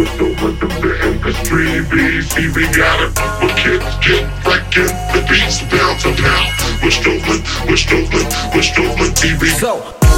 [0.00, 3.12] We're still with the industry, BC, we got it.
[3.38, 6.54] When kids get freaking, the beats bounce and pound.
[6.82, 8.24] We're stolen, we're stolen,
[8.54, 9.48] we're stolen TV.
[9.60, 10.09] So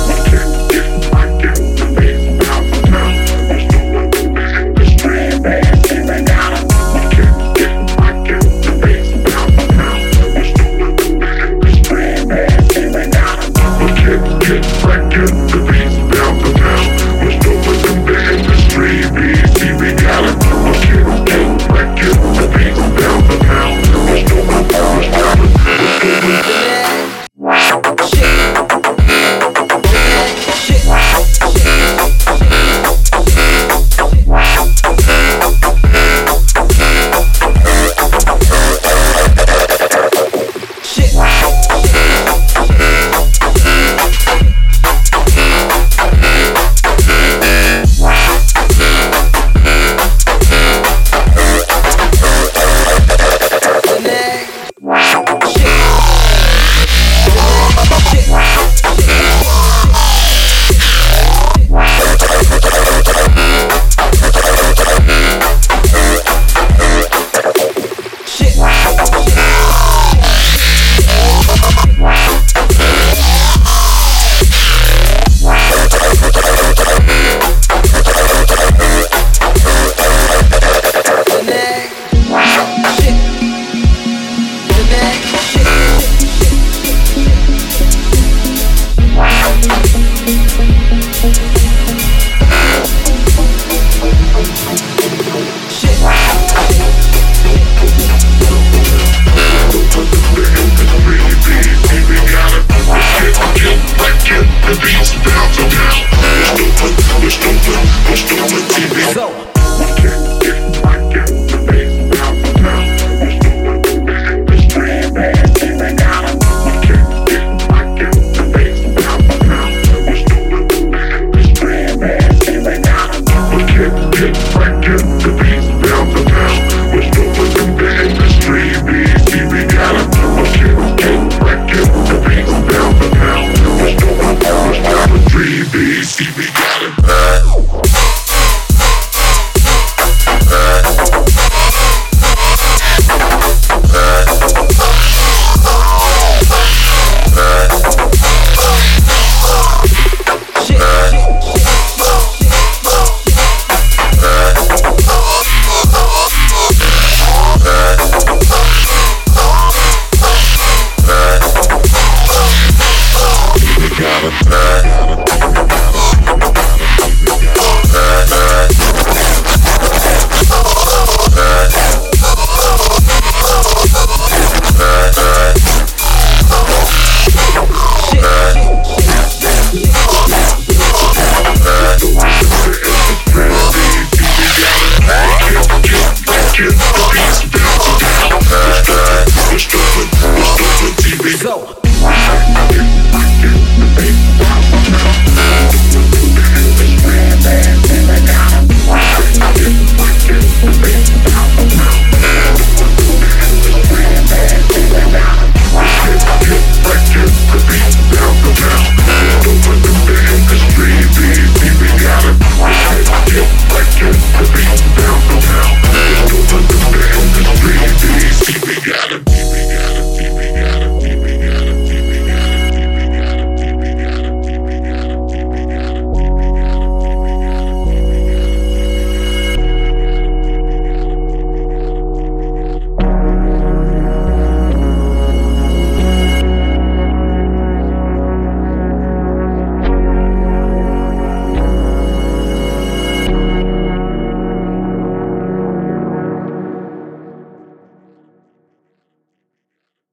[164.03, 164.92] got a bag.